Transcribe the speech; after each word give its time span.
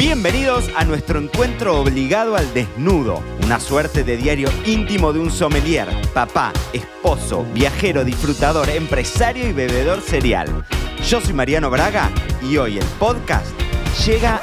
Bienvenidos 0.00 0.70
a 0.76 0.86
nuestro 0.86 1.20
encuentro 1.20 1.78
obligado 1.78 2.34
al 2.34 2.54
desnudo, 2.54 3.22
una 3.44 3.60
suerte 3.60 4.02
de 4.02 4.16
diario 4.16 4.48
íntimo 4.64 5.12
de 5.12 5.20
un 5.20 5.30
sommelier, 5.30 5.88
papá, 6.14 6.54
esposo, 6.72 7.44
viajero, 7.52 8.02
disfrutador, 8.02 8.70
empresario 8.70 9.46
y 9.46 9.52
bebedor 9.52 10.00
serial. 10.00 10.64
Yo 11.06 11.20
soy 11.20 11.34
Mariano 11.34 11.68
Braga 11.68 12.10
y 12.42 12.56
hoy 12.56 12.78
el 12.78 12.84
podcast 12.98 13.54
llega 14.06 14.40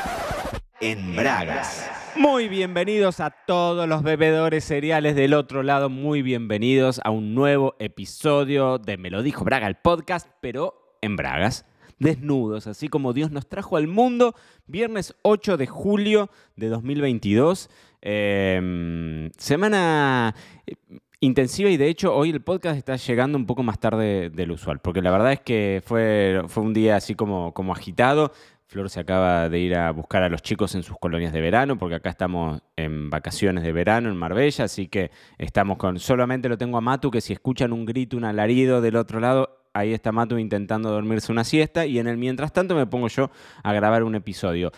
en 0.80 1.16
Bragas. 1.16 1.90
Muy 2.16 2.50
bienvenidos 2.50 3.20
a 3.20 3.32
todos 3.32 3.90
los 3.90 4.04
bebedores 4.04 4.64
cereales 4.64 5.16
del 5.16 5.34
otro 5.34 5.64
lado, 5.64 5.90
muy 5.90 6.22
bienvenidos 6.22 7.02
a 7.04 7.10
un 7.10 7.34
nuevo 7.34 7.76
episodio 7.80 8.78
de 8.78 8.98
Me 8.98 9.10
lo 9.10 9.24
dijo 9.24 9.44
Braga, 9.44 9.66
el 9.66 9.78
podcast, 9.78 10.28
pero 10.40 11.00
en 11.02 11.16
Bragas 11.16 11.66
desnudos, 12.00 12.68
así 12.68 12.88
como 12.88 13.14
Dios 13.14 13.32
nos 13.32 13.48
trajo 13.48 13.78
al 13.78 13.88
mundo, 13.88 14.36
viernes 14.68 15.16
8 15.24 15.58
de 15.58 15.68
julio 15.68 16.30
de 16.56 16.70
2022. 16.70 17.70
Em, 18.02 19.32
semana 19.38 20.36
eh, 20.66 20.76
intensiva 21.20 21.70
y 21.70 21.78
de 21.78 21.88
hecho 21.88 22.16
hoy 22.16 22.30
el 22.30 22.42
podcast 22.42 22.78
está 22.78 22.96
llegando 22.96 23.38
un 23.38 23.46
poco 23.46 23.64
más 23.64 23.80
tarde 23.80 24.30
del 24.30 24.52
usual, 24.52 24.80
porque 24.80 25.02
la 25.02 25.12
verdad 25.12 25.34
es 25.34 25.42
que 25.42 25.82
fue, 25.86 26.42
fue 26.48 26.64
un 26.64 26.74
día 26.74 26.96
así 26.96 27.16
como, 27.16 27.54
como 27.54 27.74
agitado. 27.74 28.32
Flor 28.70 28.90
se 28.90 29.00
acaba 29.00 29.48
de 29.48 29.60
ir 29.60 29.76
a 29.76 29.92
buscar 29.92 30.24
a 30.24 30.30
los 30.30 30.42
chicos 30.42 30.76
en 30.76 30.84
sus 30.84 30.98
colonias 31.00 31.32
de 31.32 31.40
verano, 31.40 31.78
porque 31.78 31.96
acá 31.96 32.10
estamos 32.10 32.62
en 32.76 33.10
vacaciones 33.10 33.64
de 33.64 33.72
verano 33.72 34.10
en 34.10 34.18
Marbella, 34.18 34.66
así 34.66 34.90
que 34.90 35.10
estamos 35.38 35.78
con, 35.78 36.00
solamente 36.00 36.50
lo 36.50 36.58
tengo 36.58 36.78
a 36.78 36.82
Matu, 36.82 37.10
que 37.10 37.22
si 37.22 37.32
escuchan 37.32 37.72
un 37.72 37.86
grito, 37.86 38.18
un 38.18 38.26
alarido 38.26 38.82
del 38.82 38.98
otro 38.98 39.22
lado, 39.22 39.67
ahí 39.78 39.94
está 39.94 40.12
Matu 40.12 40.38
intentando 40.38 40.90
dormirse 40.90 41.32
una 41.32 41.44
siesta 41.44 41.86
y 41.86 42.00
en 42.00 42.08
el 42.08 42.18
mientras 42.18 42.52
tanto 42.52 42.76
me 42.76 42.86
pongo 42.88 43.08
yo 43.08 43.30
a 43.64 43.74
grabar 43.74 44.04
un 44.04 44.16
episodio. 44.16 44.72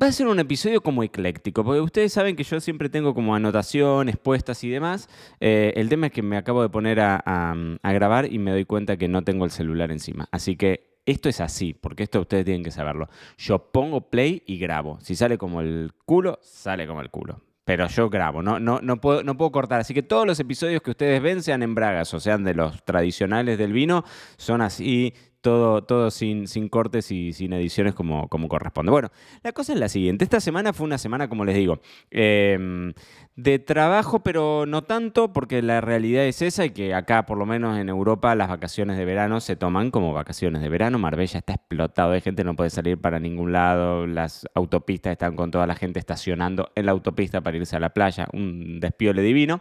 Va 0.00 0.08
a 0.08 0.12
ser 0.12 0.26
un 0.26 0.38
episodio 0.38 0.82
como 0.82 1.02
ecléctico, 1.02 1.64
porque 1.64 1.80
ustedes 1.80 2.12
saben 2.12 2.36
que 2.36 2.44
yo 2.44 2.60
siempre 2.60 2.90
tengo 2.90 3.14
como 3.14 3.34
anotaciones 3.34 4.18
puestas 4.18 4.62
y 4.62 4.68
demás. 4.68 5.08
Eh, 5.40 5.72
el 5.76 5.88
tema 5.88 6.08
es 6.08 6.12
que 6.12 6.22
me 6.22 6.36
acabo 6.36 6.60
de 6.60 6.68
poner 6.68 7.00
a, 7.00 7.54
grabar 7.82 8.30
y 8.30 8.38
me 8.38 8.50
doy 8.50 8.66
cuenta 8.66 8.98
que 8.98 9.08
no 9.08 9.22
tengo 9.22 9.46
el 9.46 9.50
celular 9.50 9.90
encima. 9.90 10.28
Así 10.32 10.56
que 10.56 10.98
esto 11.06 11.30
es 11.30 11.40
así, 11.40 11.72
porque 11.72 12.02
esto 12.02 12.20
ustedes 12.20 12.44
tienen 12.44 12.62
que 12.62 12.72
saberlo. 12.72 13.08
Yo 13.38 13.70
pongo 13.72 14.10
play 14.10 14.42
y 14.44 14.58
grabo. 14.58 14.98
Si 15.00 15.16
sale 15.16 15.38
como 15.38 15.62
el 15.62 15.92
culo, 16.04 16.40
sale 16.42 16.86
como 16.86 17.00
el 17.00 17.10
culo 17.10 17.45
pero 17.66 17.88
yo 17.88 18.08
grabo, 18.08 18.42
no, 18.42 18.60
no, 18.60 18.78
no, 18.80 19.00
puedo, 19.00 19.24
no 19.24 19.36
puedo 19.36 19.50
cortar. 19.50 19.80
Así 19.80 19.92
que 19.92 20.04
todos 20.04 20.24
los 20.24 20.38
episodios 20.38 20.80
que 20.82 20.92
ustedes 20.92 21.20
ven, 21.20 21.42
sean 21.42 21.64
en 21.64 21.74
bragas 21.74 22.14
o 22.14 22.20
sean 22.20 22.44
de 22.44 22.54
los 22.54 22.84
tradicionales 22.84 23.58
del 23.58 23.72
vino, 23.72 24.04
son 24.36 24.60
así 24.60 25.12
todo, 25.46 25.84
todo 25.84 26.10
sin, 26.10 26.48
sin 26.48 26.68
cortes 26.68 27.12
y 27.12 27.32
sin 27.32 27.52
ediciones 27.52 27.94
como, 27.94 28.26
como 28.26 28.48
corresponde. 28.48 28.90
Bueno, 28.90 29.12
la 29.44 29.52
cosa 29.52 29.74
es 29.74 29.78
la 29.78 29.88
siguiente. 29.88 30.24
Esta 30.24 30.40
semana 30.40 30.72
fue 30.72 30.84
una 30.86 30.98
semana, 30.98 31.28
como 31.28 31.44
les 31.44 31.54
digo, 31.54 31.78
em, 32.10 32.92
de 33.36 33.60
trabajo, 33.60 34.24
pero 34.24 34.66
no 34.66 34.82
tanto, 34.82 35.32
porque 35.32 35.62
la 35.62 35.80
realidad 35.80 36.24
es 36.24 36.42
esa 36.42 36.64
y 36.64 36.70
que 36.70 36.94
acá, 36.94 37.26
por 37.26 37.38
lo 37.38 37.46
menos 37.46 37.78
en 37.78 37.88
Europa, 37.88 38.34
las 38.34 38.48
vacaciones 38.48 38.98
de 38.98 39.04
verano 39.04 39.38
se 39.38 39.54
toman 39.54 39.92
como 39.92 40.12
vacaciones 40.12 40.62
de 40.62 40.68
verano. 40.68 40.98
Marbella 40.98 41.38
está 41.38 41.52
explotado 41.52 42.10
de 42.10 42.20
gente, 42.20 42.42
no 42.42 42.56
puede 42.56 42.70
salir 42.70 42.98
para 42.98 43.20
ningún 43.20 43.52
lado. 43.52 44.08
Las 44.08 44.48
autopistas 44.52 45.12
están 45.12 45.36
con 45.36 45.52
toda 45.52 45.68
la 45.68 45.76
gente 45.76 46.00
estacionando 46.00 46.70
en 46.74 46.86
la 46.86 46.92
autopista 46.92 47.40
para 47.40 47.56
irse 47.56 47.76
a 47.76 47.80
la 47.80 47.90
playa. 47.90 48.26
Un 48.32 48.80
despiole 48.80 49.22
divino. 49.22 49.60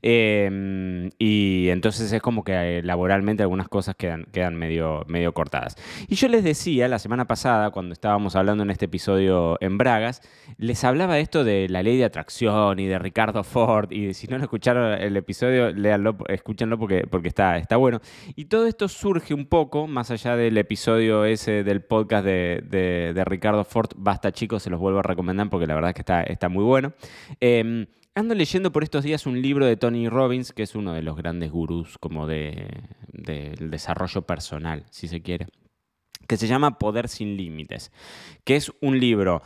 Em, 0.00 1.10
y 1.18 1.70
entonces 1.70 2.12
es 2.12 2.22
como 2.22 2.44
que 2.44 2.52
eh, 2.78 2.82
laboralmente 2.82 3.42
algunas 3.42 3.68
cosas 3.68 3.96
quedan, 3.96 4.26
quedan 4.30 4.54
medio, 4.54 5.04
medio 5.08 5.23
cortadas. 5.32 5.76
Y 6.08 6.16
yo 6.16 6.28
les 6.28 6.44
decía 6.44 6.88
la 6.88 6.98
semana 6.98 7.26
pasada, 7.26 7.70
cuando 7.70 7.92
estábamos 7.92 8.36
hablando 8.36 8.62
en 8.64 8.70
este 8.70 8.86
episodio 8.86 9.56
en 9.60 9.78
Bragas, 9.78 10.20
les 10.58 10.84
hablaba 10.84 11.18
esto 11.18 11.44
de 11.44 11.68
la 11.68 11.82
ley 11.82 11.96
de 11.96 12.04
atracción 12.04 12.78
y 12.78 12.86
de 12.86 12.98
Ricardo 12.98 13.44
Ford. 13.44 13.90
Y 13.92 14.14
si 14.14 14.26
no 14.26 14.38
lo 14.38 14.44
escucharon 14.44 15.00
el 15.00 15.16
episodio, 15.16 15.70
léanlo, 15.70 16.16
escúchenlo 16.28 16.78
porque, 16.78 17.06
porque 17.08 17.28
está, 17.28 17.56
está 17.58 17.76
bueno. 17.76 18.00
Y 18.36 18.46
todo 18.46 18.66
esto 18.66 18.88
surge 18.88 19.34
un 19.34 19.46
poco, 19.46 19.86
más 19.86 20.10
allá 20.10 20.36
del 20.36 20.56
episodio 20.58 21.24
ese 21.24 21.64
del 21.64 21.82
podcast 21.82 22.24
de, 22.24 23.22
Ricardo 23.26 23.64
Ford. 23.64 23.90
Basta, 23.96 24.32
chicos, 24.32 24.62
se 24.62 24.70
los 24.70 24.80
vuelvo 24.80 24.98
a 24.98 25.02
recomendar 25.02 25.48
porque 25.48 25.66
la 25.66 25.74
verdad 25.74 25.90
es 25.90 25.94
que 25.94 26.02
está, 26.02 26.22
está 26.22 26.48
muy 26.48 26.64
bueno. 26.64 26.92
Em, 27.40 27.86
ando 28.14 28.34
leyendo 28.34 28.72
por 28.72 28.84
estos 28.84 29.04
días 29.04 29.26
un 29.26 29.40
libro 29.42 29.66
de 29.66 29.76
Tony 29.76 30.08
Robbins, 30.08 30.52
que 30.52 30.62
es 30.62 30.74
uno 30.74 30.92
de 30.92 31.02
los 31.02 31.16
grandes 31.16 31.50
gurús 31.50 31.98
como 31.98 32.26
de, 32.26 32.68
del 33.12 33.70
desarrollo 33.70 34.22
personal, 34.22 34.84
si 34.90 35.08
se 35.08 35.20
quiere, 35.20 35.46
que 36.28 36.36
se 36.36 36.46
llama 36.46 36.78
Poder 36.78 37.08
sin 37.08 37.36
Límites, 37.36 37.92
que 38.44 38.56
es 38.56 38.72
un 38.80 38.98
libro 39.00 39.42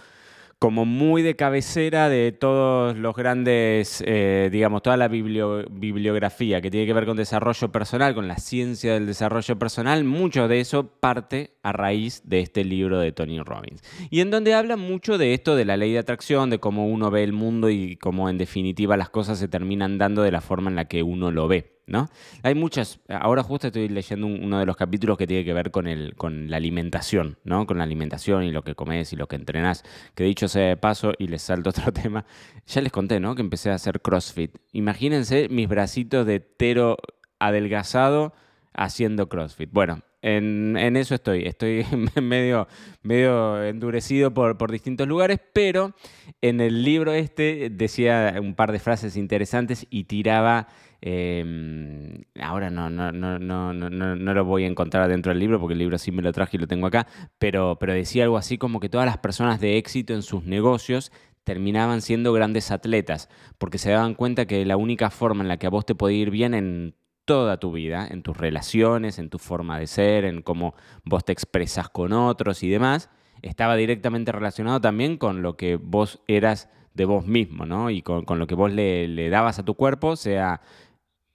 como 0.58 0.84
muy 0.84 1.22
de 1.22 1.36
cabecera 1.36 2.08
de 2.08 2.32
todos 2.32 2.96
los 2.96 3.14
grandes, 3.14 4.02
eh, 4.04 4.48
digamos, 4.50 4.82
toda 4.82 4.96
la 4.96 5.06
bibliografía 5.06 6.60
que 6.60 6.70
tiene 6.70 6.84
que 6.84 6.92
ver 6.92 7.06
con 7.06 7.16
desarrollo 7.16 7.70
personal, 7.70 8.14
con 8.14 8.26
la 8.26 8.38
ciencia 8.38 8.94
del 8.94 9.06
desarrollo 9.06 9.56
personal, 9.56 10.02
mucho 10.02 10.48
de 10.48 10.58
eso 10.58 10.88
parte 10.88 11.52
a 11.62 11.72
raíz 11.72 12.22
de 12.24 12.40
este 12.40 12.64
libro 12.64 12.98
de 12.98 13.12
Tony 13.12 13.38
Robbins. 13.40 13.82
Y 14.10 14.20
en 14.20 14.30
donde 14.30 14.54
habla 14.54 14.76
mucho 14.76 15.16
de 15.16 15.32
esto, 15.32 15.54
de 15.54 15.64
la 15.64 15.76
ley 15.76 15.92
de 15.92 16.00
atracción, 16.00 16.50
de 16.50 16.58
cómo 16.58 16.88
uno 16.88 17.12
ve 17.12 17.22
el 17.22 17.32
mundo 17.32 17.70
y 17.70 17.96
cómo 17.96 18.28
en 18.28 18.38
definitiva 18.38 18.96
las 18.96 19.10
cosas 19.10 19.38
se 19.38 19.46
terminan 19.46 19.96
dando 19.96 20.22
de 20.22 20.32
la 20.32 20.40
forma 20.40 20.70
en 20.70 20.76
la 20.76 20.86
que 20.86 21.04
uno 21.04 21.30
lo 21.30 21.46
ve. 21.46 21.77
¿No? 21.88 22.08
Hay 22.42 22.54
muchas, 22.54 23.00
ahora 23.08 23.42
justo 23.42 23.66
estoy 23.66 23.88
leyendo 23.88 24.26
uno 24.26 24.58
de 24.58 24.66
los 24.66 24.76
capítulos 24.76 25.18
que 25.18 25.26
tiene 25.26 25.44
que 25.44 25.52
ver 25.52 25.70
con, 25.70 25.88
el, 25.88 26.14
con 26.14 26.50
la 26.50 26.58
alimentación, 26.58 27.38
¿no? 27.44 27.66
Con 27.66 27.78
la 27.78 27.84
alimentación 27.84 28.44
y 28.44 28.52
lo 28.52 28.62
que 28.62 28.74
comes 28.74 29.12
y 29.12 29.16
lo 29.16 29.26
que 29.26 29.36
entrenás, 29.36 29.84
que 30.14 30.24
dicho 30.24 30.48
sea 30.48 30.68
de 30.68 30.76
paso, 30.76 31.12
y 31.18 31.28
les 31.28 31.42
salto 31.42 31.70
otro 31.70 31.92
tema, 31.92 32.24
ya 32.66 32.80
les 32.80 32.92
conté, 32.92 33.18
¿no? 33.20 33.34
Que 33.34 33.42
empecé 33.42 33.70
a 33.70 33.74
hacer 33.74 34.00
CrossFit. 34.00 34.56
Imagínense 34.72 35.48
mis 35.48 35.68
bracitos 35.68 36.26
de 36.26 36.40
tero 36.40 36.96
adelgazado 37.38 38.34
haciendo 38.74 39.28
CrossFit. 39.28 39.70
Bueno, 39.72 40.02
en, 40.22 40.96
eso 40.96 41.14
estoy. 41.14 41.46
Estoy 41.46 41.84
medio, 42.22 42.68
medio 43.02 43.62
endurecido 43.62 44.34
por, 44.34 44.58
por, 44.58 44.72
distintos 44.72 45.06
lugares, 45.06 45.38
pero 45.52 45.94
en 46.40 46.60
el 46.60 46.82
libro 46.82 47.12
este 47.12 47.70
decía 47.70 48.34
un 48.40 48.54
par 48.54 48.72
de 48.72 48.78
frases 48.78 49.16
interesantes 49.16 49.86
y 49.90 50.04
tiraba 50.04 50.68
Em, 51.00 52.24
ahora 52.40 52.70
no, 52.70 52.90
no, 52.90 53.12
no, 53.12 53.38
no, 53.38 53.72
no, 53.72 54.34
lo 54.34 54.44
voy 54.44 54.64
a 54.64 54.66
encontrar 54.66 55.08
dentro 55.08 55.30
del 55.30 55.38
libro 55.38 55.60
porque 55.60 55.74
el 55.74 55.78
libro 55.78 55.96
sí 55.96 56.10
me 56.10 56.22
lo 56.22 56.32
traje 56.32 56.56
y 56.56 56.60
lo 56.60 56.66
tengo 56.66 56.88
acá, 56.88 57.06
pero, 57.38 57.78
pero 57.78 57.92
decía 57.92 58.24
algo 58.24 58.36
así 58.36 58.58
como 58.58 58.80
que 58.80 58.88
todas 58.88 59.06
las 59.06 59.18
personas 59.18 59.60
de 59.60 59.78
éxito 59.78 60.12
en 60.12 60.22
sus 60.22 60.44
negocios 60.44 61.12
terminaban 61.44 62.02
siendo 62.02 62.32
grandes 62.32 62.70
atletas, 62.70 63.28
porque 63.58 63.78
se 63.78 63.90
daban 63.90 64.14
cuenta 64.14 64.46
que 64.46 64.66
la 64.66 64.76
única 64.76 65.08
forma 65.10 65.42
en 65.42 65.48
la 65.48 65.56
que 65.56 65.66
a 65.66 65.70
vos 65.70 65.86
te 65.86 65.94
puede 65.94 66.14
ir 66.14 66.30
bien 66.30 66.52
en 66.52 66.94
toda 67.24 67.58
tu 67.58 67.72
vida, 67.72 68.06
en 68.10 68.22
tus 68.22 68.36
relaciones, 68.36 69.18
en 69.18 69.30
tu 69.30 69.38
forma 69.38 69.78
de 69.78 69.86
ser, 69.86 70.24
en 70.24 70.42
cómo 70.42 70.74
vos 71.04 71.24
te 71.24 71.32
expresas 71.32 71.88
con 71.88 72.12
otros 72.12 72.62
y 72.62 72.68
demás, 72.68 73.08
estaba 73.42 73.76
directamente 73.76 74.32
relacionado 74.32 74.80
también 74.80 75.16
con 75.16 75.42
lo 75.42 75.56
que 75.56 75.76
vos 75.76 76.20
eras 76.26 76.68
de 76.94 77.04
vos 77.04 77.26
mismo, 77.26 77.64
¿no? 77.64 77.90
Y 77.90 78.02
con, 78.02 78.24
lo 78.26 78.46
que 78.46 78.54
vos 78.54 78.72
le, 78.72 79.08
le 79.08 79.30
dabas 79.30 79.58
a 79.58 79.64
tu 79.64 79.74
cuerpo, 79.74 80.16
sea 80.16 80.60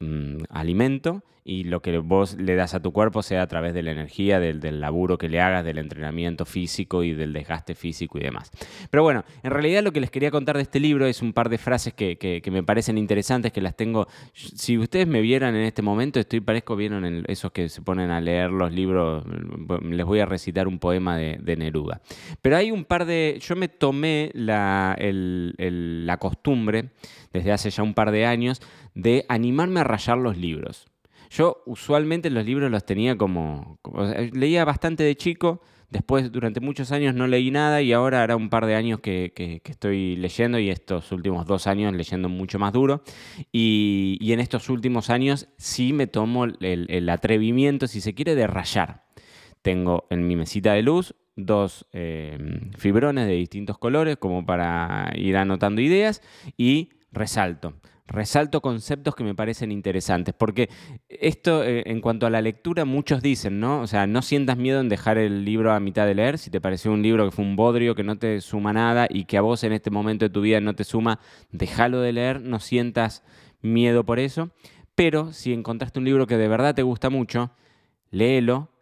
Mm, 0.03 0.44
alimento 0.50 1.24
y 1.46 1.66
lo 1.66 1.81
que 1.81 1.98
vos 1.98 2.36
le 2.36 2.56
das 2.56 2.74
a 2.74 2.81
tu 2.81 2.94
cuerpo 2.94 3.22
sea 3.22 3.42
a 3.42 3.48
través 3.48 3.74
de 3.74 3.84
la 3.84 3.92
energía, 3.92 4.40
del, 4.40 4.59
del, 4.59 4.80
laburo 4.80 5.18
que 5.18 5.28
le 5.28 5.42
hagas, 5.42 5.66
del 5.66 5.78
entrenamiento 5.78 6.46
físico 6.46 7.04
y 7.04 7.14
del 7.14 7.34
desgaste 7.34 7.76
físico 7.76 8.18
y 8.18 8.22
demás. 8.22 8.52
Pero 8.90 9.04
bueno, 9.04 9.26
en 9.44 9.52
realidad 9.52 9.84
lo 9.84 9.92
que 9.92 10.00
les 10.00 10.09
quería 10.09 10.32
contar 10.32 10.56
de 10.56 10.64
este 10.64 10.80
libro 10.80 11.06
es 11.06 11.22
un 11.22 11.34
par 11.34 11.50
de 11.50 11.58
frases 11.58 11.94
que, 11.94 12.18
que, 12.18 12.52
me 12.52 12.64
parecen 12.64 12.98
interesantes, 12.98 13.52
que 13.52 13.62
las 13.62 13.76
tengo... 13.76 14.08
Si 14.34 14.78
ustedes 14.78 15.08
me 15.08 15.22
vieran 15.22 15.56
en 15.56 15.64
este 15.64 15.82
momento, 15.82 16.20
estoy 16.20 16.40
parezco, 16.40 16.76
vieron 16.76 17.26
esos 17.28 17.52
que 17.52 17.68
se 17.70 17.82
ponen 17.82 18.09
a 18.12 18.22
leer 18.22 18.50
los 18.52 18.72
libros, 18.72 19.26
les 19.84 20.06
voy 20.06 20.20
a 20.20 20.26
recitar 20.26 20.68
un 20.68 20.80
poema 20.80 21.18
de, 21.18 21.53
Neruda. 21.53 22.02
Pero 22.42 22.58
hay 22.58 22.72
un 22.72 22.86
par 22.86 23.06
de... 23.06 23.40
Yo 23.41 23.56
me 23.56 23.67
tomé 23.67 24.32
la, 24.34 24.97
la 25.00 26.17
costumbre, 26.17 26.90
desde 27.32 27.52
hace 27.52 27.70
ya 27.70 27.84
un 27.84 27.94
par 27.94 28.12
de 28.12 28.26
años, 28.26 28.62
de 28.96 29.26
animarme 29.28 29.82
a 29.82 29.84
rayar 29.84 30.17
los 30.17 30.38
libros. 30.38 30.92
Yo 31.34 31.64
usualmente 31.66 32.30
los 32.30 32.46
libros 32.46 32.70
los 32.70 32.85
tenía 32.85 33.18
como, 33.18 33.80
leía 34.34 34.66
bastante 34.66 35.02
de 35.02 35.16
chico, 35.16 35.62
después 35.90 36.32
durante 36.32 36.59
muchos 36.59 36.91
años 36.91 37.16
no 37.16 37.26
leí 37.26 37.50
nada 37.50 37.82
y 37.82 37.91
ahora 37.91 38.22
hará 38.22 38.35
un 38.35 38.52
par 38.52 38.68
de 38.68 38.76
años 38.76 39.00
que, 39.00 39.34
estoy 39.66 40.16
leyendo 40.16 40.59
y 40.59 40.70
estos 40.70 41.12
últimos 41.12 41.47
dos 41.47 41.66
años 41.66 41.91
leyendo 41.94 42.30
mucho 42.30 42.59
más 42.59 42.72
duro. 42.72 43.02
Y, 43.52 44.20
en 44.32 44.40
estos 44.40 44.70
últimos 44.70 45.09
años 45.09 45.47
sí 45.58 45.91
me 45.91 46.06
tomo 46.06 46.46
el, 46.46 47.09
atrevimiento, 47.09 47.88
si 47.88 48.00
se 48.00 48.14
quiere, 48.14 48.36
de 48.36 48.46
rayar. 48.46 49.06
Tengo 49.64 50.06
en 50.12 50.28
mi 50.28 50.36
mesita 50.36 50.74
de 50.74 50.84
luz 50.84 51.16
dos 51.36 51.88
eh, 51.94 52.38
fibrones 52.78 53.26
de 53.26 53.34
distintos 53.34 53.79
colores 53.79 54.18
como 54.18 54.46
para 54.46 55.12
ir 55.16 55.36
anotando 55.36 55.82
ideas 55.82 56.22
y 56.58 56.90
resalto 57.12 57.74
resalto 58.05 58.61
conceptos 58.61 59.16
que 59.16 59.23
me 59.23 59.35
parecen 59.35 59.72
interesantes, 59.72 60.35
porque 60.38 60.70
esto 61.08 61.64
eh, 61.64 61.84
en 61.85 62.02
cuanto 62.02 62.26
a 62.26 62.29
la 62.29 62.41
lectura 62.41 62.85
muchos 62.85 63.22
dicen, 63.22 63.59
¿no? 63.59 63.82
O 63.82 63.88
sea, 63.88 64.08
no 64.08 64.22
sientas 64.22 64.58
miedo 64.58 64.82
en 64.82 64.90
dejar 64.90 65.17
el 65.17 65.46
libro 65.46 65.72
a 65.72 65.79
mitad 65.79 66.05
de 66.05 66.16
leer, 66.16 66.38
si 66.38 66.50
te 66.50 66.61
pareció 66.61 66.91
un 66.91 67.02
libro 67.02 67.26
que 67.26 67.32
fue 67.32 67.46
un 67.46 67.55
bodrio, 67.55 67.96
que 67.96 68.03
no 68.03 68.17
te 68.17 68.41
suma 68.41 68.73
nada 68.73 69.08
y 69.09 69.26
que 69.26 69.38
a 69.38 69.41
vos 69.41 69.64
en 69.64 69.73
este 69.73 69.90
momento 69.90 70.26
de 70.26 70.29
tu 70.29 70.41
vida 70.41 70.59
no 70.59 70.76
te 70.76 70.84
suma, 70.84 71.20
déjalo 71.52 72.02
de 72.02 72.14
leer, 72.14 72.41
no 72.41 72.59
sientas 72.59 73.23
miedo 73.61 74.05
por 74.05 74.20
eso, 74.20 74.52
pero 74.96 75.32
si 75.32 75.53
encontraste 75.53 76.00
un 76.00 76.05
libro 76.05 76.28
que 76.28 76.38
de 76.38 76.47
verdad 76.47 76.76
te 76.76 76.84
gusta 76.84 77.09
mucho, 77.09 77.52
léelo, 78.11 78.72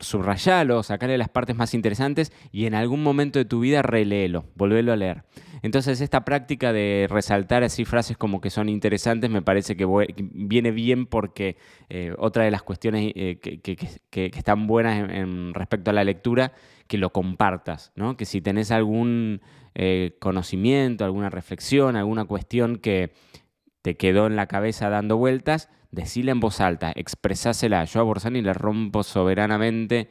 subrayalo, 0.00 0.82
sacale 0.82 1.18
las 1.18 1.28
partes 1.28 1.56
más 1.56 1.74
interesantes 1.74 2.32
y 2.52 2.66
en 2.66 2.74
algún 2.74 3.02
momento 3.02 3.38
de 3.38 3.44
tu 3.44 3.60
vida 3.60 3.82
reléelo, 3.82 4.46
volvelo 4.54 4.92
a 4.92 4.96
leer. 4.96 5.24
Entonces 5.62 6.00
esta 6.00 6.24
práctica 6.24 6.72
de 6.72 7.06
resaltar 7.10 7.64
así 7.64 7.84
frases 7.84 8.16
como 8.16 8.40
que 8.40 8.50
son 8.50 8.68
interesantes 8.68 9.30
me 9.30 9.42
parece 9.42 9.76
que 9.76 9.86
viene 10.18 10.70
bien 10.70 11.06
porque 11.06 11.56
eh, 11.88 12.14
otra 12.18 12.44
de 12.44 12.50
las 12.50 12.62
cuestiones 12.62 13.12
eh, 13.14 13.38
que, 13.40 14.30
están 14.38 14.66
buenas 14.66 15.10
en, 15.10 15.54
respecto 15.54 15.90
a 15.90 15.94
la 15.94 16.04
lectura, 16.04 16.52
que 16.86 16.98
lo 16.98 17.10
compartas, 17.10 17.92
¿no? 17.96 18.16
que 18.16 18.24
si 18.24 18.40
tenés 18.40 18.70
algún 18.70 19.40
eh, 19.74 20.16
conocimiento, 20.20 21.04
alguna 21.04 21.30
reflexión, 21.30 21.96
alguna 21.96 22.24
cuestión 22.24 22.76
que 22.76 23.12
te 23.82 23.96
quedó 23.96 24.26
en 24.26 24.36
la 24.36 24.46
cabeza 24.46 24.88
dando 24.88 25.16
vueltas, 25.16 25.68
decíla 25.90 26.32
en 26.32 26.40
voz 26.40 26.60
alta, 26.60 26.92
expresásela. 26.94 27.84
Yo 27.84 28.00
a 28.00 28.04
Borsani 28.04 28.42
le 28.42 28.52
rompo 28.54 29.02
soberanamente 29.02 30.10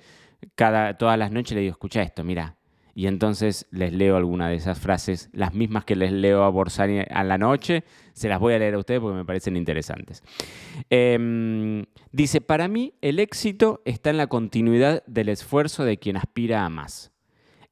cada, 0.56 0.98
todas 0.98 1.18
las 1.18 1.32
noches, 1.32 1.56
le 1.56 1.62
digo, 1.62 1.72
escucha 1.72 2.02
esto, 2.02 2.24
mira. 2.24 2.56
Y 2.94 3.06
entonces 3.06 3.68
les 3.70 3.94
leo 3.94 4.18
alguna 4.18 4.50
de 4.50 4.56
esas 4.56 4.80
frases, 4.80 5.30
las 5.32 5.54
mismas 5.54 5.86
que 5.86 5.96
les 5.96 6.12
leo 6.12 6.44
a 6.44 6.50
Borsani 6.50 7.02
a 7.08 7.24
la 7.24 7.38
noche, 7.38 7.84
se 8.14 8.28
las 8.28 8.40
voy 8.40 8.56
a 8.56 8.60
leer 8.60 8.74
a 8.74 8.80
ustedes 8.80 9.00
porque 9.00 9.18
me 9.18 9.26
parecen 9.26 9.56
interesantes. 9.56 10.24
Em, 10.90 11.86
dice, 12.12 12.42
para 12.42 12.68
mí 12.68 12.96
el 13.02 13.20
éxito 13.20 13.84
está 13.86 14.10
en 14.10 14.18
la 14.18 14.26
continuidad 14.26 15.04
del 15.06 15.30
esfuerzo 15.30 15.84
de 15.84 16.00
quien 16.00 16.18
aspira 16.18 16.66
a 16.66 16.70
más 16.70 17.12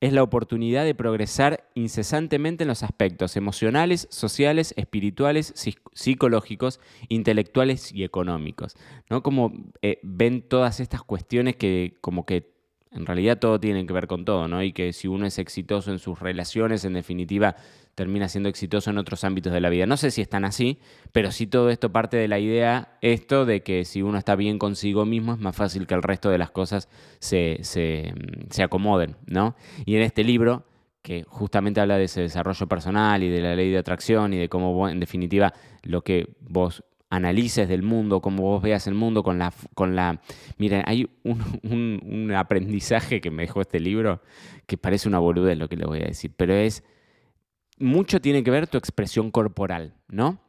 es 0.06 0.14
la 0.14 0.22
oportunidad 0.22 0.86
de 0.86 0.94
progresar 0.94 1.68
incesantemente 1.74 2.64
en 2.64 2.68
los 2.68 2.84
aspectos 2.84 3.36
emocionales, 3.36 4.08
sociales, 4.12 4.74
espirituales, 4.78 5.54
psicológicos, 5.94 6.80
intelectuales 7.10 7.92
y 7.92 8.04
económicos. 8.04 8.76
¿no? 9.10 9.24
Como 9.24 9.52
eh, 9.82 10.00
ven 10.04 10.44
todas 10.48 10.80
estas 10.80 11.02
cuestiones 11.02 11.56
que 11.56 11.98
como 12.02 12.26
que 12.26 12.55
en 12.96 13.06
realidad 13.06 13.38
todo 13.38 13.60
tiene 13.60 13.86
que 13.86 13.94
ver 13.94 14.08
con 14.08 14.26
todo, 14.26 14.48
¿no? 14.48 14.64
Y 14.64 14.72
que 14.72 14.94
si 14.94 15.08
uno 15.08 15.26
es 15.26 15.38
exitoso 15.38 15.92
en 15.92 16.00
sus 16.00 16.20
relaciones, 16.20 16.86
en 16.86 16.94
definitiva, 16.94 17.56
termina 17.94 18.28
siendo 18.28 18.50
exitoso 18.50 18.90
en 18.90 18.98
otros 18.98 19.24
ámbitos 19.24 19.54
de 19.54 19.62
la 19.62 19.70
vida. 19.70 19.86
No 19.86 19.98
sé 19.98 20.12
si 20.12 20.22
están 20.22 20.46
así, 20.46 20.80
pero 21.12 21.32
sí 21.32 21.48
todo 21.48 21.70
esto 21.70 21.92
parte 21.92 22.18
de 22.18 22.28
la 22.28 22.40
idea, 22.40 22.98
esto 23.02 23.46
de 23.46 23.64
que 23.64 23.86
si 23.86 24.02
uno 24.02 24.18
está 24.18 24.36
bien 24.36 24.60
consigo 24.60 25.06
mismo, 25.06 25.34
es 25.34 25.40
más 25.40 25.56
fácil 25.56 25.88
que 25.88 25.94
el 25.94 26.04
resto 26.04 26.30
de 26.30 26.38
las 26.38 26.52
cosas 26.52 26.90
se, 27.20 27.60
se, 27.62 28.14
se 28.50 28.64
acomoden, 28.64 29.16
¿no? 29.26 29.56
Y 29.86 29.96
en 29.96 30.02
este 30.02 30.24
libro 30.24 30.66
que 31.02 31.24
justamente 31.28 31.80
habla 31.80 31.98
de 31.98 32.06
ese 32.06 32.22
desarrollo 32.22 32.68
personal 32.68 33.22
y 33.22 33.30
de 33.30 33.40
la 33.40 33.56
ley 33.56 33.70
de 33.70 33.78
atracción 33.78 34.34
y 34.34 34.38
de 34.38 34.50
cómo, 34.50 34.90
en 34.90 35.00
definitiva, 35.00 35.54
lo 35.84 36.02
que 36.04 36.30
vos 36.40 36.84
analices 37.10 37.68
del 37.68 37.84
mundo, 37.84 38.22
cómo 38.22 38.44
vos 38.44 38.62
veas 38.62 38.88
el 38.88 38.94
mundo 38.94 39.24
con 39.24 39.40
la... 39.40 39.54
Con 39.74 39.96
la 39.96 40.22
miren, 40.58 40.84
hay 40.86 41.10
un, 41.24 42.34
aprendizaje 42.36 43.22
que 43.22 43.32
me 43.32 43.44
dejó 43.44 43.62
este 43.62 43.80
libro 43.80 44.22
que 44.66 44.78
parece 44.78 45.08
una 45.08 45.20
boludez 45.20 45.58
lo 45.58 45.70
que 45.70 45.78
le 45.78 45.86
voy 45.86 46.02
a 46.02 46.06
decir, 46.06 46.32
pero 46.36 46.54
es... 46.54 46.84
Mucho 47.78 48.22
tiene 48.22 48.42
que 48.42 48.52
ver 48.52 48.68
tu 48.68 48.78
expresión 48.78 49.32
corporal, 49.32 49.96
¿no? 50.08 50.40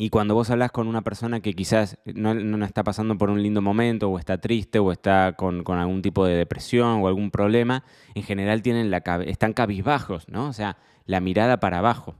Y 0.00 0.10
cuando 0.10 0.34
vos 0.34 0.48
hablas 0.50 0.70
con 0.70 0.86
una 0.86 1.02
persona 1.02 1.40
que 1.40 1.54
quizás 1.54 1.98
no, 2.04 2.32
no, 2.32 2.64
está 2.64 2.84
pasando 2.84 3.18
por 3.18 3.30
un 3.30 3.42
lindo 3.42 3.60
momento, 3.60 4.08
o 4.08 4.18
está 4.18 4.40
triste, 4.40 4.78
o 4.78 4.92
está 4.92 5.34
con, 5.36 5.64
con, 5.64 5.78
algún 5.78 6.02
tipo 6.02 6.24
de 6.24 6.36
depresión 6.36 7.02
o 7.02 7.08
algún 7.08 7.32
problema, 7.32 7.82
en 8.14 8.22
general 8.22 8.62
tienen 8.62 8.92
la, 8.92 8.98
están 9.26 9.52
cabizbajos, 9.52 10.28
¿no? 10.28 10.48
O 10.48 10.52
sea, 10.52 10.78
la 11.04 11.20
mirada 11.20 11.58
para 11.58 11.78
abajo. 11.78 12.16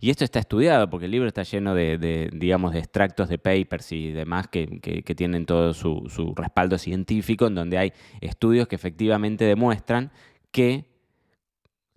Y 0.00 0.10
esto 0.10 0.24
está 0.24 0.38
estudiado 0.38 0.88
porque 0.88 1.04
el 1.04 1.10
libro 1.10 1.28
está 1.28 1.42
lleno 1.42 1.74
de, 1.74 2.30
digamos, 2.32 2.72
de 2.72 2.78
extractos 2.78 3.28
de 3.28 3.38
papers 3.38 3.92
y 3.92 4.10
demás 4.10 4.48
que, 4.48 4.66
tienen 5.14 5.44
todo 5.44 5.74
su, 5.74 6.04
su, 6.08 6.34
respaldo 6.34 6.78
científico, 6.78 7.46
en 7.46 7.54
donde 7.54 7.76
hay 7.76 7.92
estudios 8.22 8.66
que 8.66 8.76
efectivamente 8.76 9.44
demuestran 9.44 10.10
que 10.50 10.86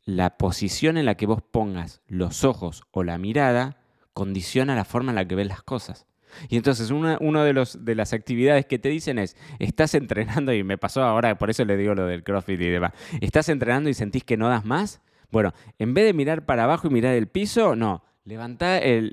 la 0.04 0.38
posición 0.38 0.98
en 0.98 1.06
la 1.06 1.16
que 1.16 1.26
vos 1.26 1.42
pongas 1.42 2.02
los 2.08 2.44
ojos 2.44 2.84
o 2.92 3.04
la 3.04 3.18
mirada 3.18 3.78
condiciona 4.16 4.76
la 4.76 4.86
forma 4.86 5.12
en 5.12 5.18
la 5.18 5.28
que 5.28 5.36
ves 5.36 5.48
las 5.48 5.62
cosas. 5.62 6.08
Y 6.50 6.56
entonces 6.56 6.90
una 6.90 7.44
de, 7.44 7.54
los, 7.54 7.86
de 7.86 7.96
las 7.96 8.14
actividades 8.14 8.66
que 8.66 8.80
te 8.80 8.90
dicen 8.90 9.20
es, 9.20 9.38
estás 9.60 9.94
entrenando, 9.94 10.54
y 10.54 10.64
me 10.64 10.78
pasó 10.78 11.04
ahora, 11.04 11.38
por 11.38 11.50
eso 11.50 11.64
le 11.66 11.78
digo 11.78 11.94
lo 11.94 12.08
del 12.08 12.24
CrossFit 12.24 12.60
y 12.60 12.70
demás, 12.70 12.94
estás 13.22 13.50
entrenando 13.50 13.90
y 13.90 13.94
sentís 13.94 14.24
que 14.24 14.38
no 14.38 14.50
das 14.50 14.66
más, 14.66 15.02
bueno, 15.32 15.54
en 15.80 15.94
vez 15.94 16.06
de 16.06 16.14
mirar 16.14 16.46
para 16.46 16.64
abajo 16.64 16.88
y 16.88 16.92
mirar 16.92 17.14
el 17.14 17.28
piso, 17.28 17.76
no. 17.76 18.04
Levanta 18.24 18.80
el, 18.80 19.12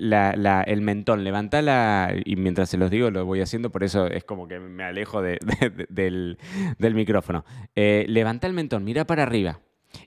mentón, 0.81 1.23
levanta 1.23 1.61
la... 1.61 2.15
Y 2.25 2.35
mientras 2.35 2.69
se 2.69 2.77
los 2.77 2.89
digo, 2.89 3.11
lo 3.11 3.25
voy 3.25 3.41
haciendo, 3.41 3.71
por 3.71 3.83
eso 3.83 4.07
es 4.07 4.23
como 4.23 4.47
que 4.47 4.59
me 4.59 4.83
alejo 4.83 5.21
del, 5.89 6.37
micrófono. 6.79 7.45
Eh, 7.75 8.05
levanta 8.07 8.47
el 8.47 8.53
mentón, 8.53 8.83
mira 8.83 9.05
para 9.05 9.21
arriba 9.21 9.59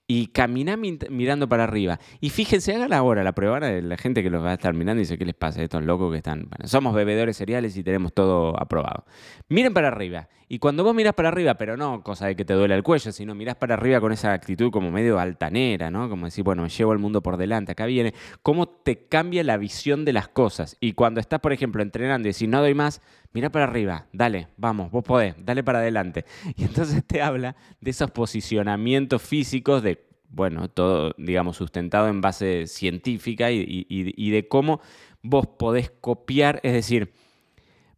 y 0.07 0.29
camina 0.29 0.77
mirando 0.77 1.49
para 1.49 1.65
arriba. 1.65 1.99
Y 2.21 2.31
fíjense, 2.31 2.75
hagan 2.75 2.93
ahora 2.93 3.25
la 3.25 3.33
prueba 3.33 3.61
de 3.61 3.83
la 3.83 3.97
gente 3.97 4.23
que 4.23 4.31
los 4.31 4.45
va 4.45 4.51
a 4.51 4.55
estar 4.55 4.75
mirando 4.75 5.01
dice, 5.01 5.19
¿qué 5.19 5.25
les 5.25 5.35
pasa 5.35 5.63
estos 5.63 5.85
locos 5.85 6.11
que 6.13 6.19
están? 6.19 6.49
Somos 6.65 6.95
bebedores 6.95 7.37
cereales 7.37 7.77
y 7.77 7.83
tenemos 7.83 8.13
todo 8.13 8.61
aprobado. 8.61 9.05
Miren 9.49 9.75
para 9.75 9.89
arriba. 9.89 10.29
Y 10.49 10.61
cuando 10.61 10.85
vos 10.85 10.95
miras 10.95 11.15
para 11.15 11.29
arriba, 11.29 11.55
pero 11.55 11.77
no 11.77 12.05
cosa 12.05 12.27
de 12.29 12.37
que 12.37 12.45
te 12.45 12.55
duele 12.55 12.77
el 12.77 12.85
cuello, 12.85 13.11
sino 13.11 13.35
mirás 13.35 13.57
para 13.57 13.75
arriba 13.75 14.01
con 14.01 14.13
esa 14.13 14.33
actitud 14.33 14.71
como 14.71 14.93
medio 14.93 15.19
altanera, 15.19 15.91
¿no? 15.91 16.09
Como 16.09 16.27
decir, 16.27 16.45
bueno, 16.45 16.63
me 16.63 16.69
llevo 16.69 16.93
el 16.93 17.01
mundo 17.01 17.21
por 17.21 17.37
delante, 17.37 17.73
acá 17.73 17.85
viene. 17.85 18.15
¿Cómo 18.43 18.69
te 18.69 19.09
cambia 19.09 19.43
la 19.43 19.57
visión 19.57 20.05
de 20.05 20.13
las 20.13 20.29
cosas? 20.29 20.77
Y 20.79 20.93
cuando 20.93 21.19
estás, 21.19 21.41
por 21.41 21.53
ejemplo, 21.53 21.83
entrenando 21.83 22.29
y 22.29 22.33
decís, 22.33 22.49
no 22.49 22.61
doy 22.61 22.75
más, 22.75 23.03
mira 23.37 23.51
para 23.51 23.67
arriba, 23.67 24.07
dale, 24.15 24.49
vamos, 24.57 24.91
vos 24.91 25.05
podés, 25.05 25.35
dale 25.45 25.63
para 25.63 25.81
adelante. 25.81 26.25
Y 26.57 26.65
entonces 26.65 27.05
te 27.07 27.21
habla 27.21 27.55
de 27.83 27.91
esos 27.91 28.11
posicionamientos 28.11 29.21
físicos 29.21 29.83
de 29.83 30.07
bueno, 30.31 30.71
todo, 30.71 31.15
digamos, 31.19 31.59
sustentado 31.59 32.09
en 32.09 32.23
base 32.23 32.67
científica 32.67 33.51
y, 33.51 34.31
de 34.31 34.49
cómo 34.49 34.81
vos 35.23 35.47
podés 35.47 35.91
copiar, 35.91 36.61
es 36.63 36.73
decir, 36.73 37.13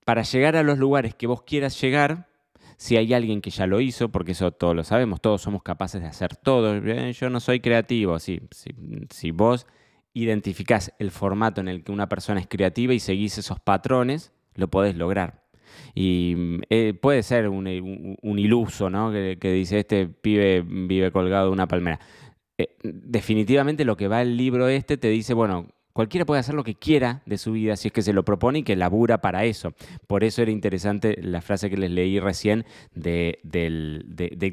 para 0.04 0.22
llegar 0.22 0.56
a 0.56 0.64
los 0.64 0.76
lugares 0.76 1.14
que 1.14 1.28
vos 1.28 1.42
quieras 1.42 1.80
llegar, 1.80 2.26
si 2.76 2.96
hay 2.96 3.14
alguien 3.14 3.40
que 3.40 3.50
ya 3.50 3.68
lo 3.68 3.80
hizo, 3.80 4.08
porque 4.08 4.32
eso 4.32 4.50
todos 4.50 4.74
lo 4.74 4.82
sabemos, 4.82 5.20
todos 5.20 5.40
somos 5.40 5.62
capaces 5.62 6.02
de 6.02 6.08
hacer 6.08 6.34
todo, 6.34 6.80
yo 6.80 7.30
no 7.30 7.38
soy 7.38 7.60
creativo, 7.60 8.18
si, 8.18 8.40
si 9.10 9.30
vos 9.30 9.68
identificás 10.14 10.92
el 10.98 11.12
formato 11.12 11.60
en 11.60 11.68
el 11.68 11.84
que 11.84 11.92
una 11.92 12.08
persona 12.08 12.40
es 12.40 12.48
creativa 12.48 12.92
y 12.92 12.98
seguís 12.98 13.38
esos 13.38 13.60
patrones, 13.60 14.32
lo 14.58 14.68
podés 14.68 14.96
lograr. 14.96 15.42
Y 15.94 16.60
eh, 16.68 16.94
puede 17.00 17.22
ser 17.22 17.48
un, 17.48 17.66
iluso, 17.66 18.90
¿no? 18.90 19.10
Que, 19.10 19.52
dice, 19.52 19.78
este 19.78 20.06
pibe 20.06 20.62
vive 20.62 21.10
colgado 21.10 21.46
de 21.46 21.52
una 21.52 21.66
palmera. 21.66 21.98
Eh, 22.58 22.76
definitivamente 22.82 23.84
lo 23.84 23.96
que 23.96 24.08
va 24.08 24.20
el 24.20 24.36
libro 24.36 24.68
este 24.68 24.96
te 24.96 25.08
dice, 25.08 25.32
bueno, 25.32 25.68
cualquiera 25.92 26.26
puede 26.26 26.40
hacer 26.40 26.54
lo 26.54 26.64
que 26.64 26.74
quiera 26.74 27.22
de 27.24 27.38
su 27.38 27.52
vida 27.52 27.76
si 27.76 27.88
es 27.88 27.92
que 27.92 28.02
se 28.02 28.12
lo 28.12 28.24
propone 28.24 28.60
y 28.60 28.62
que 28.64 28.76
labura 28.76 29.20
para 29.20 29.44
eso. 29.44 29.74
Por 30.06 30.24
eso 30.24 30.42
era 30.42 30.50
interesante 30.50 31.18
la 31.22 31.40
frase 31.40 31.70
que 31.70 31.76
les 31.76 31.90
leí 31.90 32.18
recién 32.18 32.64
de, 32.94 33.38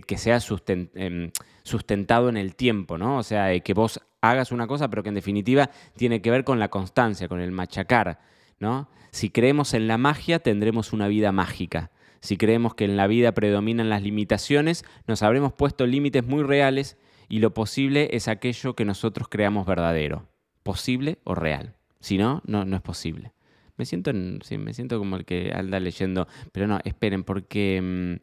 que 0.07 0.17
sea 0.17 0.39
em, 0.67 1.31
sustentado 1.63 2.29
en 2.29 2.37
el 2.37 2.55
tiempo, 2.55 2.97
¿no? 2.97 3.17
O 3.17 3.23
sea, 3.23 3.59
que 3.59 3.73
vos 3.73 3.99
hagas 4.21 4.51
una 4.51 4.67
cosa, 4.67 4.89
pero 4.89 5.03
que 5.03 5.09
en 5.09 5.15
definitiva 5.15 5.69
tiene 5.95 6.21
que 6.21 6.31
ver 6.31 6.43
con 6.43 6.59
la 6.59 6.69
constancia, 6.69 7.27
con 7.27 7.39
el 7.39 7.51
machacar, 7.51 8.19
¿no? 8.59 8.89
Si 9.11 9.29
creemos 9.29 9.73
en 9.73 9.87
la 9.87 9.97
magia, 9.97 10.39
tendremos 10.39 10.93
una 10.93 11.07
vida 11.07 11.31
mágica. 11.31 11.91
Si 12.19 12.37
creemos 12.37 12.73
que 12.75 12.85
en 12.85 12.97
la 12.97 13.07
vida 13.07 13.33
predominan 13.33 13.89
las 13.89 14.01
limitaciones, 14.01 14.83
nos 15.07 15.23
habremos 15.23 15.53
puesto 15.53 15.85
límites 15.85 16.25
muy 16.25 16.43
reales 16.43 16.97
y 17.29 17.39
lo 17.39 17.53
posible 17.53 18.09
es 18.11 18.27
aquello 18.27 18.75
que 18.75 18.85
nosotros 18.85 19.27
creamos 19.29 19.65
verdadero, 19.65 20.27
posible 20.63 21.19
o 21.23 21.35
real. 21.35 21.75
Si 21.99 22.17
no, 22.17 22.41
no, 22.45 22.63
es 22.75 22.81
posible. 22.81 23.33
Me 23.77 23.85
siento, 23.85 24.11
me 24.13 24.73
siento 24.73 24.99
como 24.99 25.17
el 25.17 25.25
que 25.25 25.51
anda 25.53 25.79
leyendo, 25.79 26.27
pero 26.51 26.67
no, 26.67 26.79
esperen, 26.83 27.23
porque 27.23 27.81
mm, 27.81 28.15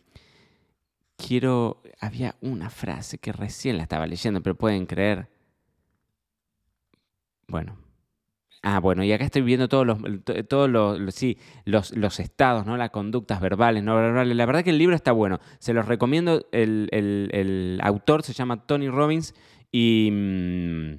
quiero, 1.16 1.82
había 2.00 2.36
una 2.40 2.70
frase 2.70 3.18
que 3.18 3.32
recién 3.32 3.76
la 3.76 3.84
estaba 3.84 4.06
leyendo, 4.06 4.42
pero 4.42 4.56
pueden 4.56 4.86
creer. 4.86 5.28
Bueno, 7.48 7.76
Ah, 8.64 8.78
bueno, 8.78 9.02
y 9.02 9.10
acá 9.10 9.24
estoy 9.24 9.42
viendo 9.42 9.68
todos 9.68 9.84
los, 9.84 9.98
todos 10.48 10.70
los, 10.70 11.14
sí, 11.14 11.36
los, 11.64 11.96
los, 11.96 12.20
estados, 12.20 12.64
¿no? 12.64 12.76
Las 12.76 12.90
conductas 12.90 13.40
verbales, 13.40 13.82
no 13.82 13.96
verbales. 13.96 14.36
La 14.36 14.46
verdad 14.46 14.62
que 14.62 14.70
el 14.70 14.78
libro 14.78 14.94
está 14.94 15.10
bueno. 15.10 15.40
Se 15.58 15.72
los 15.72 15.86
recomiendo. 15.86 16.46
El, 16.52 17.80
autor 17.82 18.22
se 18.22 18.32
llama 18.32 18.64
Tony 18.64 18.88
Robbins 18.88 19.34
y, 19.72 20.10
mm, 20.12 20.94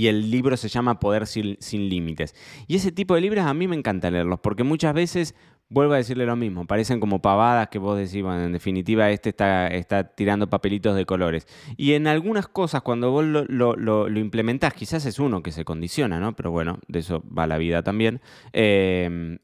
y 0.00 0.08
el 0.08 0.30
libro 0.30 0.56
se 0.56 0.70
llama 0.70 0.98
Poder 0.98 1.26
sin, 1.26 1.58
Límites. 1.90 2.34
Y 2.66 2.76
ese 2.76 2.90
tipo 2.90 3.14
de 3.14 3.20
libros 3.20 3.44
a 3.44 3.52
mí 3.52 3.68
me 3.68 3.76
encanta 3.76 4.10
leerlos, 4.10 4.40
porque 4.40 4.64
muchas 4.64 4.94
veces, 4.94 5.34
vuelvo 5.68 5.92
a 5.92 5.98
decirle 5.98 6.24
lo 6.24 6.36
mismo, 6.36 6.66
parecen 6.66 7.00
como 7.00 7.20
pavadas 7.20 7.68
que 7.68 7.78
vos 7.78 7.98
decís, 7.98 8.22
bueno, 8.22 8.42
en 8.42 8.52
definitiva 8.52 9.10
este 9.10 9.28
está, 9.28 9.66
está 9.66 10.04
tirando 10.04 10.48
papelitos 10.48 10.96
de 10.96 11.04
colores. 11.04 11.46
Y 11.76 11.92
en 11.92 12.06
algunas 12.06 12.48
cosas, 12.48 12.80
cuando 12.80 13.10
vos 13.10 13.26
lo, 13.26 13.44
lo, 13.76 14.08
implementás, 14.18 14.72
quizás 14.72 15.04
es 15.04 15.18
uno 15.18 15.42
que 15.42 15.52
se 15.52 15.66
condiciona, 15.66 16.18
¿no? 16.18 16.34
Pero 16.34 16.50
bueno, 16.50 16.78
de 16.88 17.00
eso 17.00 17.22
va 17.26 17.46
la 17.46 17.58
vida 17.58 17.82
también. 17.82 18.22
El... 18.54 19.42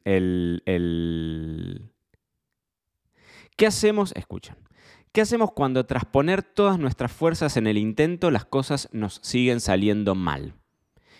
¿Qué 3.55 3.67
hacemos? 3.67 4.11
Escuchan. 4.15 4.57
¿Qué 5.11 5.21
hacemos 5.21 5.51
cuando 5.51 5.85
tras 5.85 6.05
poner 6.05 6.43
todas 6.43 6.77
nuestras 6.77 7.11
fuerzas 7.11 7.57
en 7.57 7.67
el 7.67 7.77
intento 7.77 8.29
las 8.29 8.45
cosas 8.45 8.89
nos 8.91 9.19
siguen 9.23 9.59
saliendo 9.59 10.15
mal? 10.15 10.53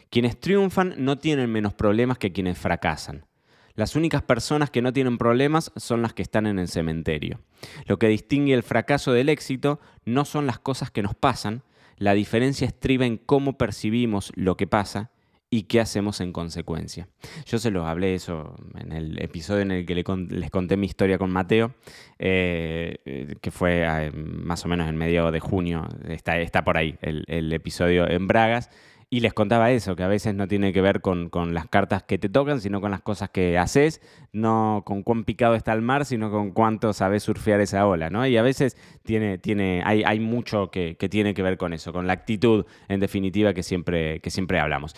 Quienes 0.09 0.39
triunfan 0.39 0.95
no 0.97 1.17
tienen 1.17 1.51
menos 1.51 1.73
problemas 1.73 2.17
que 2.17 2.31
quienes 2.31 2.57
fracasan. 2.57 3.25
Las 3.73 3.95
únicas 3.95 4.23
personas 4.23 4.69
que 4.69 4.81
no 4.81 4.93
tienen 4.93 5.17
problemas 5.17 5.71
son 5.75 6.01
las 6.01 6.13
que 6.13 6.23
están 6.23 6.47
en 6.47 6.59
el 6.59 6.67
cementerio. 6.67 7.41
Lo 7.85 7.99
que 7.99 8.07
distingue 8.07 8.53
el 8.53 8.63
fracaso 8.63 9.11
del 9.11 9.29
éxito 9.29 9.79
no 10.05 10.25
son 10.25 10.47
las 10.47 10.59
cosas 10.59 10.89
que 10.89 11.03
nos 11.03 11.15
pasan, 11.15 11.63
la 11.97 12.13
diferencia 12.13 12.67
estriba 12.67 13.05
en 13.05 13.17
cómo 13.17 13.57
percibimos 13.57 14.31
lo 14.35 14.57
que 14.57 14.67
pasa 14.67 15.11
y 15.49 15.63
qué 15.63 15.79
hacemos 15.79 16.19
en 16.19 16.33
consecuencia. 16.33 17.07
Yo 17.45 17.57
se 17.57 17.71
los 17.71 17.85
hablé 17.85 18.15
eso 18.15 18.55
en 18.77 18.91
el 18.91 19.21
episodio 19.21 19.61
en 19.61 19.71
el 19.71 19.85
que 19.85 19.95
les 19.95 20.51
conté 20.51 20.77
mi 20.77 20.87
historia 20.87 21.17
con 21.17 21.31
Mateo, 21.31 21.73
eh, 22.19 23.37
que 23.41 23.51
fue 23.51 23.83
eh, 23.85 24.11
más 24.11 24.65
o 24.65 24.67
menos 24.67 24.89
en 24.89 24.97
medio 24.97 25.31
de 25.31 25.39
junio, 25.39 25.87
está, 26.07 26.37
está 26.39 26.63
por 26.63 26.77
ahí 26.77 26.97
el, 27.01 27.53
episodio 27.53 28.09
en 28.09 28.27
Bragas, 28.27 28.69
y 29.09 29.21
les 29.21 29.33
contaba 29.33 29.71
eso, 29.71 29.95
que 29.95 30.03
a 30.03 30.09
veces 30.09 30.35
no 30.35 30.49
tiene 30.49 30.73
que 30.73 30.81
ver 30.81 30.99
con, 30.99 31.29
las 31.53 31.67
cartas 31.67 32.03
que 32.03 32.17
te 32.17 32.27
tocan, 32.27 32.59
sino 32.59 32.81
con 32.81 32.91
las 32.91 33.01
cosas 33.01 33.29
que 33.29 33.57
haces, 33.57 34.01
no 34.33 34.83
con 34.85 35.01
cuán 35.01 35.23
picado 35.23 35.55
está 35.55 35.71
el 35.71 35.81
mar, 35.81 36.03
sino 36.03 36.29
con 36.29 36.51
cuánto 36.51 36.91
sabes 36.91 37.23
surfear 37.23 37.61
esa 37.61 37.87
ola, 37.87 38.09
¿no? 38.09 38.27
Y 38.27 38.35
a 38.35 38.41
veces 38.41 38.75
tiene, 39.03 39.37
tiene, 39.37 39.81
hay, 39.85 40.03
hay 40.03 40.19
mucho 40.19 40.71
que, 40.71 40.97
que, 40.97 41.07
tiene 41.07 41.33
que 41.33 41.41
ver 41.41 41.57
con 41.57 41.71
eso, 41.71 41.93
con 41.93 42.05
la 42.05 42.11
actitud, 42.11 42.65
en 42.89 42.99
definitiva, 42.99 43.53
que 43.53 43.63
siempre, 43.63 44.19
que 44.19 44.29
siempre 44.29 44.59
hablamos. 44.59 44.93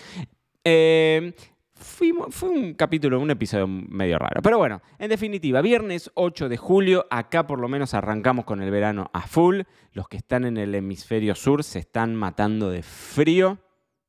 Eh, 0.71 1.33
fue 1.73 2.11
un 2.49 2.73
capítulo, 2.75 3.19
un 3.19 3.31
episodio 3.31 3.67
medio 3.67 4.19
raro. 4.19 4.41
Pero 4.43 4.59
bueno, 4.59 4.81
en 4.99 5.09
definitiva, 5.09 5.61
viernes 5.61 6.11
8 6.13 6.47
de 6.47 6.57
julio, 6.57 7.07
acá 7.09 7.47
por 7.47 7.59
lo 7.59 7.67
menos 7.67 7.93
arrancamos 7.93 8.45
con 8.45 8.61
el 8.61 8.69
verano 8.69 9.09
a 9.13 9.21
full. 9.21 9.61
Los 9.93 10.07
que 10.07 10.17
están 10.17 10.45
en 10.45 10.57
el 10.57 10.75
hemisferio 10.75 11.33
sur 11.33 11.63
se 11.63 11.79
están 11.79 12.15
matando 12.15 12.69
de 12.69 12.83
frío. 12.83 13.57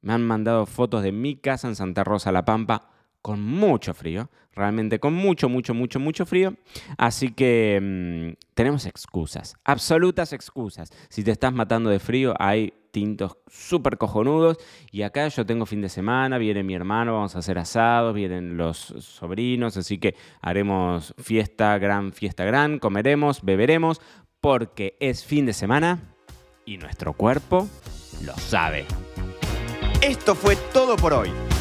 Me 0.02 0.12
han 0.12 0.26
mandado 0.26 0.66
fotos 0.66 1.02
de 1.02 1.12
mi 1.12 1.36
casa 1.36 1.68
en 1.68 1.76
Santa 1.76 2.04
Rosa 2.04 2.32
La 2.32 2.44
Pampa 2.44 2.90
con 3.22 3.42
mucho 3.42 3.94
frío, 3.94 4.30
realmente 4.54 4.98
con 4.98 5.14
mucho, 5.14 5.48
mucho, 5.48 5.74
mucho, 5.74 6.00
mucho 6.00 6.26
frío. 6.26 6.54
Así 6.96 7.32
que 7.32 7.78
mm, 7.80 8.52
tenemos 8.54 8.86
excusas, 8.86 9.56
absolutas 9.64 10.32
excusas. 10.32 10.90
Si 11.08 11.22
te 11.22 11.30
estás 11.30 11.52
matando 11.52 11.90
de 11.90 11.98
frío, 11.98 12.34
hay 12.38 12.72
tintos 12.90 13.36
súper 13.46 13.98
cojonudos. 13.98 14.58
Y 14.90 15.02
acá 15.02 15.28
yo 15.28 15.46
tengo 15.46 15.66
fin 15.66 15.80
de 15.80 15.88
semana, 15.88 16.38
viene 16.38 16.62
mi 16.62 16.74
hermano, 16.74 17.14
vamos 17.14 17.36
a 17.36 17.40
hacer 17.40 17.58
asados, 17.58 18.14
vienen 18.14 18.56
los 18.56 18.78
sobrinos, 18.78 19.76
así 19.76 19.98
que 19.98 20.14
haremos 20.40 21.14
fiesta, 21.18 21.78
gran 21.78 22.12
fiesta, 22.12 22.44
gran, 22.44 22.78
comeremos, 22.78 23.42
beberemos, 23.42 24.00
porque 24.40 24.96
es 25.00 25.24
fin 25.24 25.46
de 25.46 25.52
semana 25.52 26.14
y 26.64 26.78
nuestro 26.78 27.12
cuerpo 27.12 27.68
lo 28.24 28.34
sabe. 28.34 28.86
Esto 30.02 30.34
fue 30.34 30.56
todo 30.72 30.96
por 30.96 31.12
hoy. 31.12 31.30